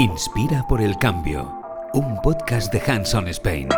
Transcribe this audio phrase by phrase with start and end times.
[0.00, 1.60] Inspira por el cambio,
[1.92, 3.68] un podcast de Hanson Spain.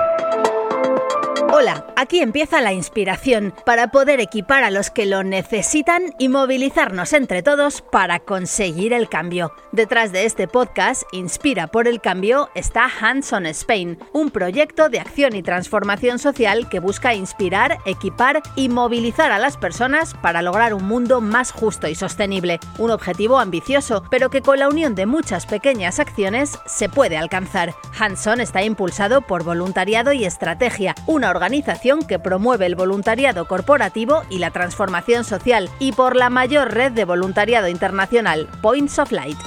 [1.53, 7.13] Hola, aquí empieza la inspiración para poder equipar a los que lo necesitan y movilizarnos
[7.13, 9.53] entre todos para conseguir el cambio.
[9.71, 14.99] Detrás de este podcast, Inspira por el Cambio, está Hands on Spain, un proyecto de
[14.99, 20.75] acción y transformación social que busca inspirar, equipar y movilizar a las personas para lograr
[20.75, 22.59] un mundo más justo y sostenible.
[22.79, 27.75] Un objetivo ambicioso, pero que con la unión de muchas pequeñas acciones se puede alcanzar.
[27.97, 34.23] Hands on está impulsado por voluntariado y estrategia, una organización que promueve el voluntariado corporativo
[34.31, 39.39] y la transformación social y por la mayor red de voluntariado internacional, Points of Light.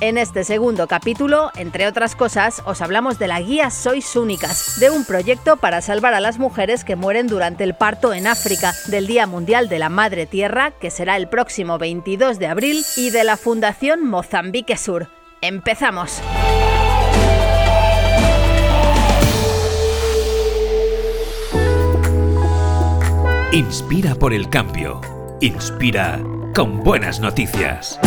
[0.00, 4.90] En este segundo capítulo, entre otras cosas, os hablamos de la guía Sois Únicas, de
[4.90, 9.06] un proyecto para salvar a las mujeres que mueren durante el parto en África, del
[9.06, 13.24] Día Mundial de la Madre Tierra, que será el próximo 22 de abril, y de
[13.24, 15.08] la Fundación Mozambique Sur.
[15.40, 16.20] ¡Empezamos!
[23.54, 25.00] Inspira por el cambio.
[25.40, 26.20] Inspira
[26.56, 28.00] con buenas noticias.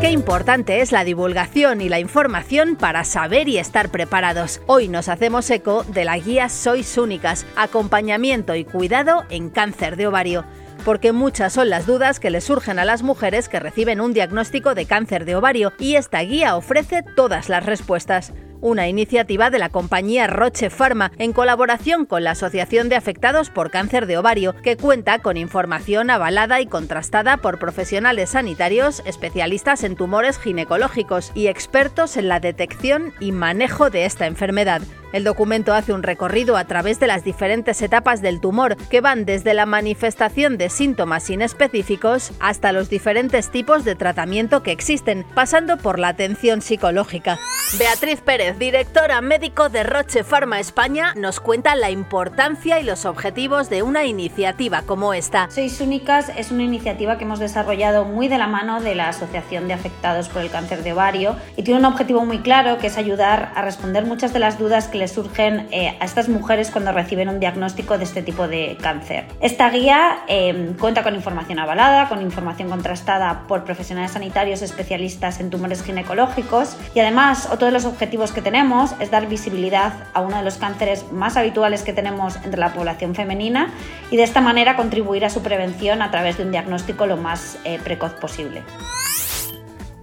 [0.00, 4.62] Qué importante es la divulgación y la información para saber y estar preparados.
[4.68, 10.06] Hoy nos hacemos eco de la guía Sois Únicas, acompañamiento y cuidado en cáncer de
[10.06, 10.44] ovario
[10.84, 14.74] porque muchas son las dudas que le surgen a las mujeres que reciben un diagnóstico
[14.74, 19.68] de cáncer de ovario y esta guía ofrece todas las respuestas una iniciativa de la
[19.68, 24.76] compañía Roche Pharma en colaboración con la Asociación de Afectados por Cáncer de Ovario, que
[24.76, 32.16] cuenta con información avalada y contrastada por profesionales sanitarios, especialistas en tumores ginecológicos y expertos
[32.16, 34.82] en la detección y manejo de esta enfermedad.
[35.12, 39.24] El documento hace un recorrido a través de las diferentes etapas del tumor, que van
[39.24, 45.78] desde la manifestación de síntomas inespecíficos hasta los diferentes tipos de tratamiento que existen, pasando
[45.78, 47.40] por la atención psicológica.
[47.76, 53.68] Beatriz Pérez, directora médico de Roche Pharma España, nos cuenta la importancia y los objetivos
[53.68, 55.50] de una iniciativa como esta.
[55.50, 59.66] Sois Únicas es una iniciativa que hemos desarrollado muy de la mano de la Asociación
[59.66, 62.96] de Afectados por el Cáncer de Ovario y tiene un objetivo muy claro que es
[62.96, 66.92] ayudar a responder muchas de las dudas que le surgen eh, a estas mujeres cuando
[66.92, 69.24] reciben un diagnóstico de este tipo de cáncer.
[69.40, 75.50] Esta guía eh, cuenta con información avalada, con información contrastada por profesionales sanitarios especialistas en
[75.50, 80.36] tumores ginecológicos y además otro de los objetivos que tenemos es dar visibilidad a uno
[80.36, 83.72] de los cánceres más habituales que tenemos entre la población femenina
[84.10, 87.58] y de esta manera contribuir a su prevención a través de un diagnóstico lo más
[87.64, 88.62] eh, precoz posible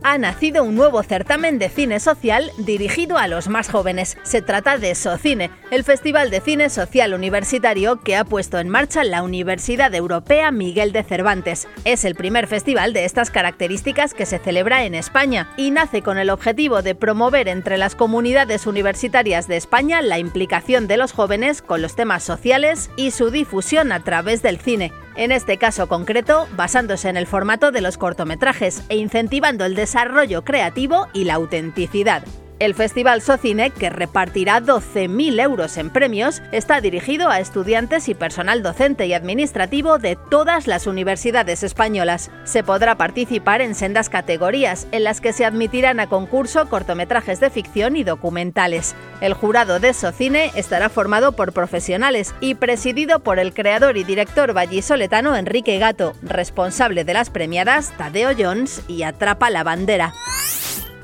[0.04, 4.18] ha nacido un nuevo certamen de cine social dirigido a los más jóvenes.
[4.24, 9.04] Se trata de SOCINE, el Festival de Cine Social Universitario que ha puesto en marcha
[9.04, 11.68] la Universidad Europea Miguel de Cervantes.
[11.86, 16.18] Es el primer festival de estas características que se celebra en España y nace con
[16.18, 21.62] el objetivo de promover entre las comunidades universitarias de España la implicación de los jóvenes
[21.62, 26.48] con los temas sociales y su difusión a través del cine en este caso concreto
[26.56, 32.24] basándose en el formato de los cortometrajes e incentivando el desarrollo creativo y la autenticidad.
[32.60, 38.64] El Festival Socine, que repartirá 12.000 euros en premios, está dirigido a estudiantes y personal
[38.64, 42.32] docente y administrativo de todas las universidades españolas.
[42.46, 47.52] Se podrá participar en sendas categorías, en las que se admitirán a concurso cortometrajes de
[47.52, 48.96] ficción y documentales.
[49.22, 54.54] El jurado de Socine estará formado por profesionales y presidido por el creador y director
[54.54, 60.16] vallisoletano Enrique Gato, responsable de las premiadas Tadeo Jones y Atrapa la Bandera.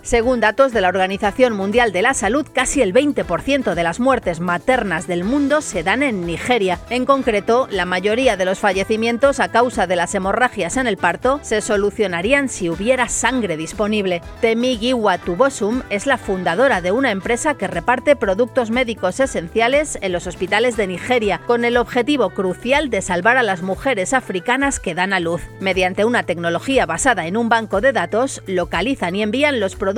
[0.04, 4.42] Según datos de la Organización Mundial de la Salud, casi el 20% de las muertes
[4.42, 6.78] maternas del mundo se dan en Nigeria.
[6.90, 11.40] En concreto, la mayoría de los fallecimientos a causa de las hemorragias en el parto
[11.42, 14.22] se solucionarían si hubiera sangre disponible.
[14.42, 20.28] Temigiwa Tubosum es la fundadora de una empresa que reparte productos médicos esenciales en los
[20.28, 25.14] hospitales de Nigeria, con el objetivo crucial de salvar a las mujeres africanas que dan
[25.14, 25.44] a luz.
[25.62, 29.93] Mediante una tecnología basada en un banco de datos, localizan y envían los productos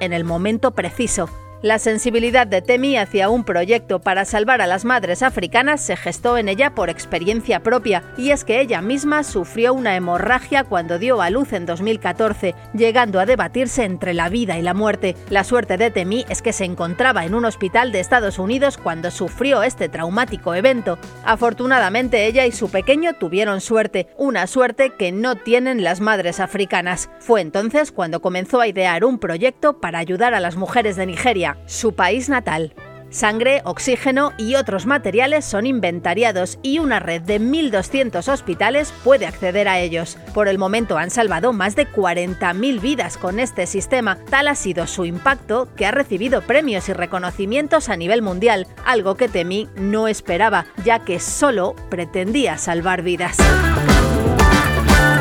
[0.00, 1.28] en el momento preciso.
[1.60, 6.38] La sensibilidad de Temi hacia un proyecto para salvar a las madres africanas se gestó
[6.38, 11.20] en ella por experiencia propia, y es que ella misma sufrió una hemorragia cuando dio
[11.20, 15.16] a luz en 2014, llegando a debatirse entre la vida y la muerte.
[15.30, 19.10] La suerte de Temi es que se encontraba en un hospital de Estados Unidos cuando
[19.10, 20.96] sufrió este traumático evento.
[21.24, 27.10] Afortunadamente ella y su pequeño tuvieron suerte, una suerte que no tienen las madres africanas.
[27.18, 31.47] Fue entonces cuando comenzó a idear un proyecto para ayudar a las mujeres de Nigeria
[31.66, 32.74] su país natal.
[33.10, 39.66] Sangre, oxígeno y otros materiales son inventariados y una red de 1.200 hospitales puede acceder
[39.66, 40.18] a ellos.
[40.34, 44.18] Por el momento han salvado más de 40.000 vidas con este sistema.
[44.28, 49.14] Tal ha sido su impacto que ha recibido premios y reconocimientos a nivel mundial, algo
[49.14, 53.38] que Temi no esperaba, ya que solo pretendía salvar vidas.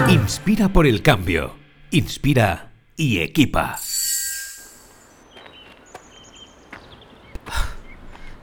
[0.10, 1.56] Inspira por el cambio.
[1.92, 3.78] Inspira y equipa.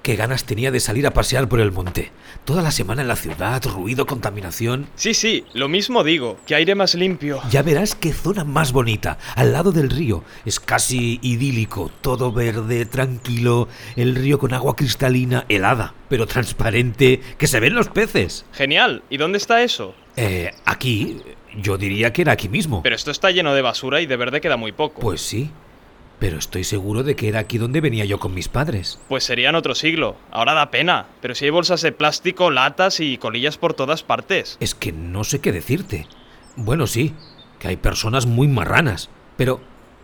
[0.04, 2.12] Qué ganas tenía de salir a pasear por el monte.
[2.44, 4.86] Toda la semana en la ciudad, ruido, contaminación.
[4.96, 7.40] Sí, sí, lo mismo digo, que aire más limpio.
[7.48, 10.22] Ya verás qué zona más bonita, al lado del río.
[10.44, 13.66] Es casi idílico, todo verde, tranquilo,
[13.96, 18.44] el río con agua cristalina, helada, pero transparente, que se ven los peces.
[18.52, 19.94] Genial, ¿y dónde está eso?
[20.16, 21.16] Eh, aquí,
[21.56, 22.82] yo diría que era aquí mismo.
[22.82, 25.00] Pero esto está lleno de basura y de verde queda muy poco.
[25.00, 25.50] Pues sí,
[26.24, 28.98] pero estoy seguro de que era aquí donde venía yo con mis padres.
[29.10, 30.16] Pues sería en otro siglo.
[30.30, 31.04] Ahora da pena.
[31.20, 34.56] Pero si hay bolsas de plástico, latas y colillas por todas partes.
[34.58, 36.06] Es que no sé qué decirte.
[36.56, 37.12] Bueno, sí,
[37.58, 39.10] que hay personas muy marranas.
[39.36, 39.60] Pero,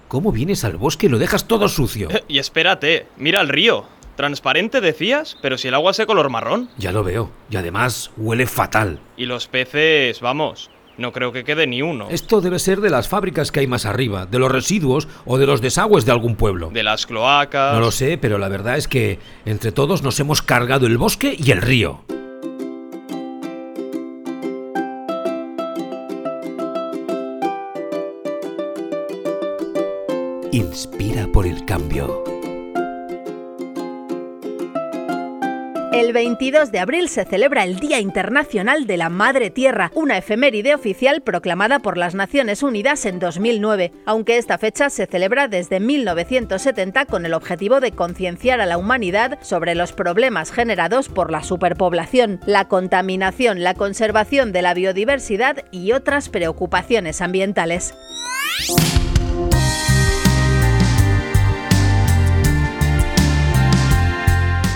[0.08, 2.11] ¿cómo vienes al bosque y lo dejas todo sucio?
[2.28, 3.87] y espérate, mira el río.
[4.17, 6.69] Transparente decías, pero si el agua es de color marrón.
[6.76, 7.31] Ya lo veo.
[7.49, 9.00] Y además huele fatal.
[9.17, 10.70] Y los peces, vamos,
[11.00, 12.08] no creo que quede ni uno.
[12.11, 15.47] Esto debe ser de las fábricas que hay más arriba, de los residuos o de
[15.47, 16.70] los desagües de algún pueblo.
[16.70, 17.75] De las cloacas.
[17.75, 21.35] No lo sé, pero la verdad es que entre todos nos hemos cargado el bosque
[21.37, 22.05] y el río.
[30.53, 32.40] Inspira por el cambio.
[35.93, 40.73] El 22 de abril se celebra el Día Internacional de la Madre Tierra, una efeméride
[40.73, 47.07] oficial proclamada por las Naciones Unidas en 2009, aunque esta fecha se celebra desde 1970
[47.07, 52.39] con el objetivo de concienciar a la humanidad sobre los problemas generados por la superpoblación,
[52.47, 57.95] la contaminación, la conservación de la biodiversidad y otras preocupaciones ambientales.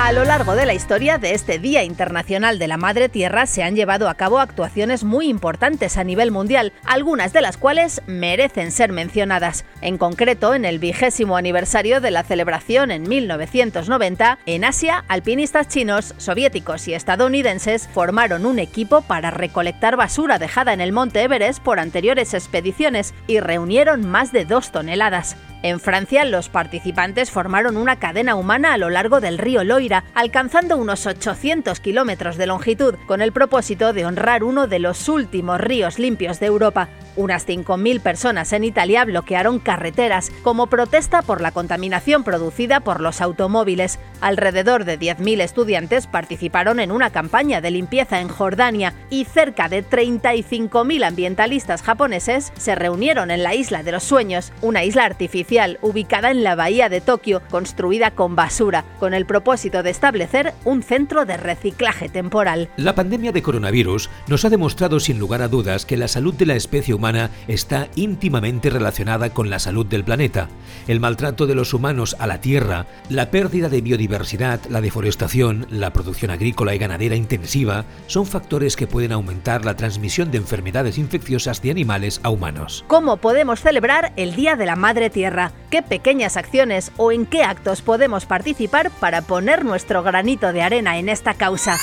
[0.04, 3.62] A lo largo de la historia de este Día Internacional de la Madre Tierra se
[3.62, 8.70] han llevado a cabo actuaciones muy importantes a nivel mundial, algunas de las cuales merecen
[8.70, 9.64] ser mencionadas.
[9.80, 16.14] En concreto, en el vigésimo aniversario de la celebración en 1990, en Asia, alpinistas chinos,
[16.18, 21.80] soviéticos y estadounidenses formaron un equipo para recolectar basura dejada en el monte Everest por
[21.80, 25.34] anteriores expediciones y reunieron más de dos toneladas.
[25.64, 30.76] En Francia, los participantes formaron una cadena humana a lo largo del río Loira, alcanzando
[30.76, 35.98] unos 800 kilómetros de longitud, con el propósito de honrar uno de los últimos ríos
[35.98, 36.90] limpios de Europa.
[37.16, 43.22] Unas 5.000 personas en Italia bloquearon carreteras como protesta por la contaminación producida por los
[43.22, 43.98] automóviles.
[44.20, 49.82] Alrededor de 10.000 estudiantes participaron en una campaña de limpieza en Jordania y cerca de
[49.82, 56.30] 35.000 ambientalistas japoneses se reunieron en la Isla de los Sueños, una isla artificial ubicada
[56.30, 61.26] en la bahía de Tokio, construida con basura, con el propósito de establecer un centro
[61.26, 62.70] de reciclaje temporal.
[62.76, 66.46] La pandemia de coronavirus nos ha demostrado sin lugar a dudas que la salud de
[66.46, 70.48] la especie humana está íntimamente relacionada con la salud del planeta.
[70.88, 75.92] El maltrato de los humanos a la tierra, la pérdida de biodiversidad, la deforestación, la
[75.92, 81.62] producción agrícola y ganadera intensiva son factores que pueden aumentar la transmisión de enfermedades infecciosas
[81.62, 82.84] de animales a humanos.
[82.88, 85.43] ¿Cómo podemos celebrar el Día de la Madre Tierra?
[85.70, 90.98] ¿Qué pequeñas acciones o en qué actos podemos participar para poner nuestro granito de arena
[90.98, 91.78] en esta causa?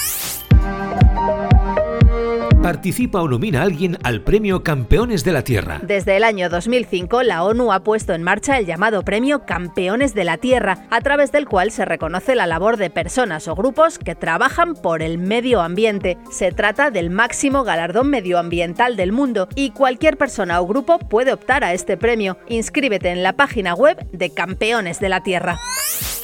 [2.72, 5.82] Participa o nomina a alguien al Premio Campeones de la Tierra.
[5.84, 10.24] Desde el año 2005, la ONU ha puesto en marcha el llamado Premio Campeones de
[10.24, 14.16] la Tierra, a través del cual se reconoce la labor de personas o grupos que
[14.16, 16.18] trabajan por el medio ambiente.
[16.32, 21.66] Se trata del máximo galardón medioambiental del mundo y cualquier persona o grupo puede optar
[21.66, 22.38] a este premio.
[22.48, 25.60] Inscríbete en la página web de Campeones de la Tierra.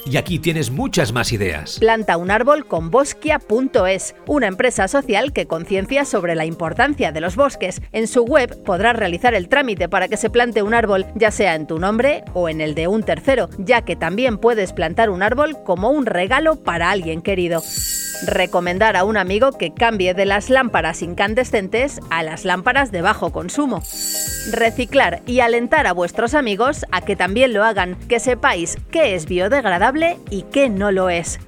[0.10, 1.80] Y aquí tienes muchas más ideas.
[1.80, 7.36] Planta un árbol con bosquia.es, una empresa social que conciencia sobre la importancia de los
[7.36, 7.82] bosques.
[7.92, 11.56] En su web podrás realizar el trámite para que se plante un árbol, ya sea
[11.56, 15.24] en tu nombre o en el de un tercero, ya que también puedes plantar un
[15.24, 17.62] árbol como un regalo para alguien querido.
[18.26, 23.32] Recomendar a un amigo que cambie de las lámparas incandescentes a las lámparas de bajo
[23.32, 23.84] consumo.
[24.52, 29.28] Reciclar y alentar a vuestros amigos a que también lo hagan, que sepáis qué es
[29.28, 29.97] biodegradable
[30.30, 31.40] y qué no lo es.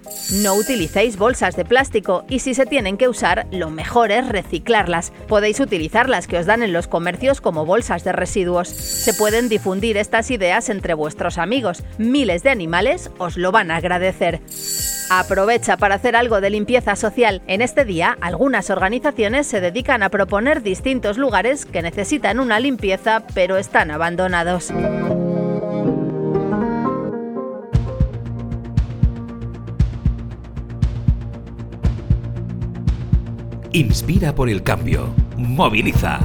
[0.41, 5.11] No utilicéis bolsas de plástico y si se tienen que usar, lo mejor es reciclarlas.
[5.27, 8.67] Podéis utilizar las que os dan en los comercios como bolsas de residuos.
[8.67, 11.83] Se pueden difundir estas ideas entre vuestros amigos.
[11.97, 14.41] Miles de animales os lo van a agradecer.
[15.11, 17.41] Aprovecha para hacer algo de limpieza social.
[17.47, 23.23] En este día, algunas organizaciones se dedican a proponer distintos lugares que necesitan una limpieza
[23.33, 24.71] pero están abandonados.
[33.71, 35.13] Inspira por el cambio.
[35.37, 36.19] Moviliza.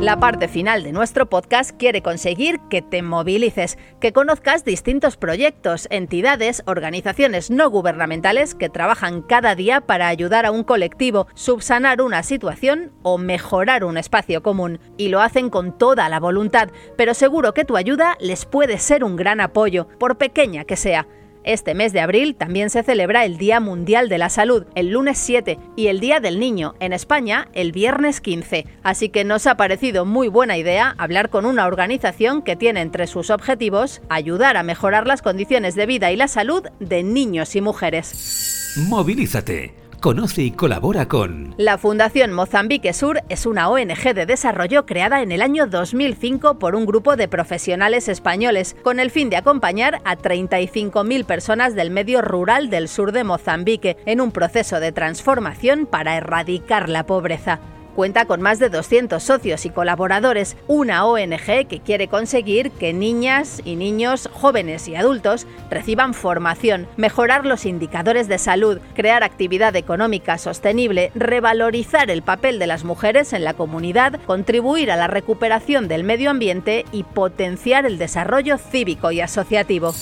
[0.00, 5.86] La parte final de nuestro podcast quiere conseguir que te movilices, que conozcas distintos proyectos,
[5.92, 12.24] entidades, organizaciones no gubernamentales que trabajan cada día para ayudar a un colectivo, subsanar una
[12.24, 14.80] situación o mejorar un espacio común.
[14.96, 19.04] Y lo hacen con toda la voluntad, pero seguro que tu ayuda les puede ser
[19.04, 21.06] un gran apoyo, por pequeña que sea.
[21.44, 25.18] Este mes de abril también se celebra el Día Mundial de la Salud, el lunes
[25.18, 28.66] 7, y el Día del Niño, en España, el viernes 15.
[28.84, 33.08] Así que nos ha parecido muy buena idea hablar con una organización que tiene entre
[33.08, 37.60] sus objetivos ayudar a mejorar las condiciones de vida y la salud de niños y
[37.60, 38.76] mujeres.
[38.88, 41.54] Movilízate conoce y colabora con...
[41.56, 46.74] La Fundación Mozambique Sur es una ONG de desarrollo creada en el año 2005 por
[46.74, 52.20] un grupo de profesionales españoles, con el fin de acompañar a 35.000 personas del medio
[52.20, 57.60] rural del sur de Mozambique en un proceso de transformación para erradicar la pobreza.
[57.94, 63.60] Cuenta con más de 200 socios y colaboradores, una ONG que quiere conseguir que niñas
[63.64, 70.38] y niños, jóvenes y adultos reciban formación, mejorar los indicadores de salud, crear actividad económica
[70.38, 76.02] sostenible, revalorizar el papel de las mujeres en la comunidad, contribuir a la recuperación del
[76.02, 79.92] medio ambiente y potenciar el desarrollo cívico y asociativo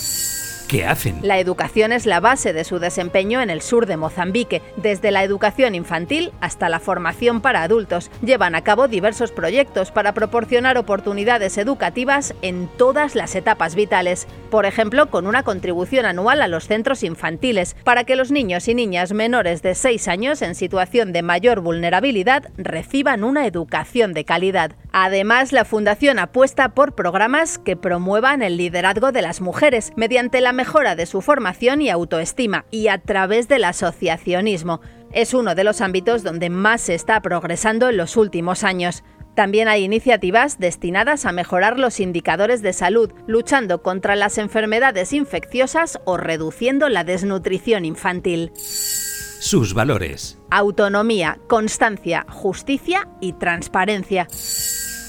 [0.79, 1.19] hacen.
[1.21, 5.23] La educación es la base de su desempeño en el sur de Mozambique, desde la
[5.23, 8.09] educación infantil hasta la formación para adultos.
[8.23, 14.27] Llevan a cabo diversos proyectos para proporcionar oportunidades educativas en todas las etapas vitales.
[14.51, 18.75] Por ejemplo, con una contribución anual a los centros infantiles, para que los niños y
[18.75, 24.73] niñas menores de 6 años en situación de mayor vulnerabilidad reciban una educación de calidad.
[24.91, 30.51] Además, la Fundación apuesta por programas que promuevan el liderazgo de las mujeres mediante la
[30.51, 34.81] mejora de su formación y autoestima y a través del asociacionismo.
[35.13, 39.01] Es uno de los ámbitos donde más se está progresando en los últimos años.
[39.35, 45.99] También hay iniciativas destinadas a mejorar los indicadores de salud, luchando contra las enfermedades infecciosas
[46.05, 48.51] o reduciendo la desnutrición infantil.
[48.55, 50.37] Sus valores.
[50.51, 54.27] Autonomía, constancia, justicia y transparencia.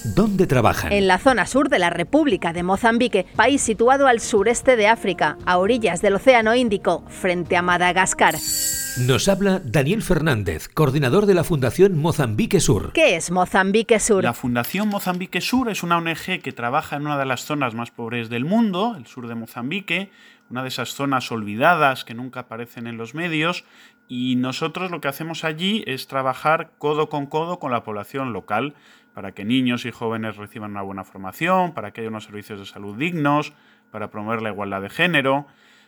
[0.05, 0.93] ¿Dónde trabajan?
[0.93, 5.37] En la zona sur de la República de Mozambique, país situado al sureste de África,
[5.45, 8.35] a orillas del Océano Índico, frente a Madagascar.
[8.99, 12.93] Nos habla Daniel Fernández, coordinador de la Fundación Mozambique Sur.
[12.93, 14.23] ¿Qué es Mozambique Sur?
[14.23, 17.91] La Fundación Mozambique Sur es una ONG que trabaja en una de las zonas más
[17.91, 20.11] pobres del mundo, el sur de Mozambique,
[20.51, 23.65] una de esas zonas olvidadas que nunca aparecen en los medios,
[24.09, 28.75] y nosotros lo que hacemos allí es trabajar codo con codo con la población local
[29.15, 32.67] para que niños y jóvenes reciban una buena formación, para que haya unos servicios de
[32.67, 33.55] salud dignos,
[33.91, 35.47] para promover la igualdad de género.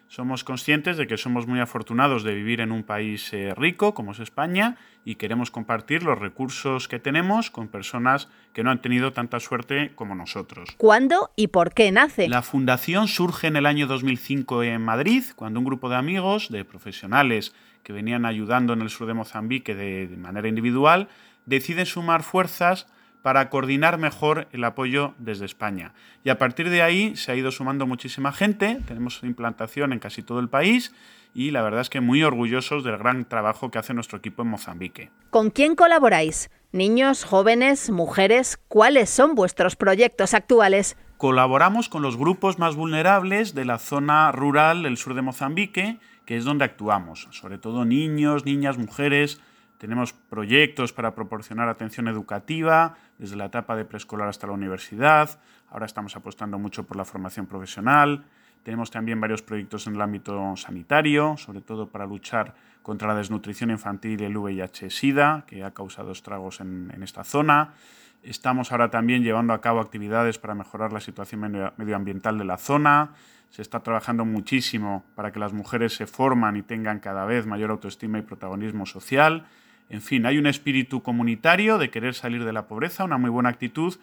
[0.09, 4.13] Somos conscientes de que somos muy afortunados de vivir en un país eh, rico como
[4.13, 9.13] es España y queremos compartir los recursos que tenemos con personas que no han tenido
[9.13, 10.69] tanta suerte como nosotros.
[10.77, 12.29] ¿Cuándo y por qué nace?
[12.29, 16.65] La fundación surge en el año 2005 en Madrid, cuando un grupo de amigos, de
[16.65, 21.09] profesionales que venían ayudando en el sur de Mozambique de, de manera individual,
[21.47, 22.87] deciden sumar fuerzas
[23.25, 25.95] para coordinar mejor el apoyo desde España.
[26.25, 30.23] Y a partir de ahí se ha ido sumando muchísima gente, tenemos implantación en casi
[30.23, 30.93] todo el país
[31.33, 34.49] y la verdad es que muy orgullosos del gran trabajo que hace nuestro equipo en
[34.49, 35.11] Mozambique.
[35.31, 36.51] ¿Con quién colaboráis?
[36.71, 40.99] Niños, jóvenes, mujeres, ¿cuáles son vuestros proyectos actuales?
[41.17, 46.37] Colaboramos con los grupos más vulnerables de la zona rural del sur de Mozambique, que
[46.37, 49.41] es donde actuamos, sobre todo niños, niñas, mujeres,
[49.85, 55.39] tenemos proyectos para proporcionar atención educativa desde la etapa de preescolar hasta la universidad.
[55.69, 58.25] Ahora estamos apostando mucho por la formación profesional.
[58.63, 63.69] Tenemos también varios proyectos en el ámbito sanitario, sobre todo para luchar contra la desnutrición
[63.69, 67.75] infantil y el VIH-Sida, que ha causado estragos en, en, esta zona.
[68.23, 71.43] Estamos ahora también llevando a cabo actividades para mejorar la situación
[71.77, 73.11] medioambiental de la zona.
[73.51, 77.71] Se está trabajando muchísimo para que las mujeres se forman y tengan cada vez mayor
[77.71, 79.45] autoestima y protagonismo social.
[79.91, 83.51] En fin, hay un espíritu comunitario de querer salir de la pobreza, una muy buena
[83.51, 83.95] actitud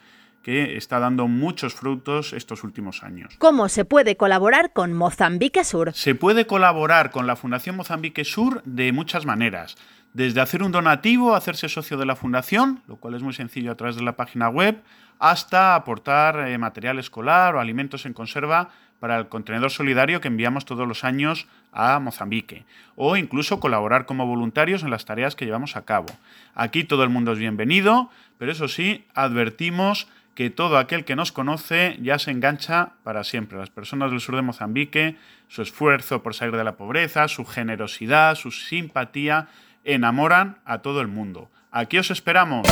[0.43, 3.35] que está dando muchos frutos estos últimos años.
[3.37, 5.93] ¿Cómo se puede colaborar con Mozambique Sur?
[5.93, 9.75] Se puede colaborar con la Fundación Mozambique Sur de muchas maneras.
[10.13, 13.75] Desde hacer un donativo, hacerse socio de la fundación, lo cual es muy sencillo a
[13.75, 14.81] través de la página web,
[15.19, 18.69] hasta aportar eh, material escolar o alimentos en conserva
[19.01, 22.65] para el contenedor solidario que enviamos todos los años a Mozambique,
[22.95, 26.05] o incluso colaborar como voluntarios en las tareas que llevamos a cabo.
[26.53, 31.31] Aquí todo el mundo es bienvenido, pero eso sí, advertimos que todo aquel que nos
[31.31, 33.57] conoce ya se engancha para siempre.
[33.57, 35.17] Las personas del sur de Mozambique,
[35.47, 39.47] su esfuerzo por salir de la pobreza, su generosidad, su simpatía,
[39.83, 41.49] enamoran a todo el mundo.
[41.71, 42.67] Aquí os esperamos.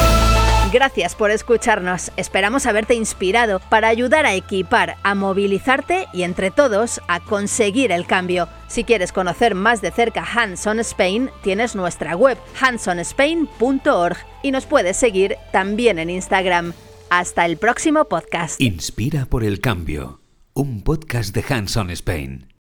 [0.72, 2.12] Gracias por escucharnos.
[2.16, 8.06] Esperamos haberte inspirado para ayudar a equipar, a movilizarte y entre todos a conseguir el
[8.06, 8.48] cambio.
[8.68, 14.68] Si quieres conocer más de cerca Hands on Spain, tienes nuestra web handsonspain.org y nos
[14.68, 16.74] puedes seguir también en Instagram.
[17.10, 18.62] Hasta el próximo podcast.
[18.62, 20.22] Inspira por el cambio.
[20.54, 22.50] Un podcast de Hands on Spain.